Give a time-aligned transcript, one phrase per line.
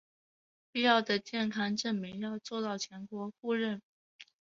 [0.71, 3.83] 必要的健康证明要做到全国互认